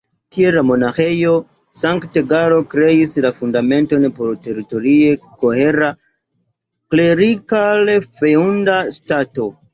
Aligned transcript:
Tiel 0.35 0.55
la 0.59 0.61
Monaĥejo 0.67 1.33
Sankt-Galo 1.81 2.57
kreis 2.71 3.13
la 3.25 3.31
fundamenton 3.41 4.09
por 4.21 4.33
teritorie 4.49 5.13
kohera 5.45 5.91
klerikal-feŭda 6.97 8.83
ŝtato. 8.99 9.49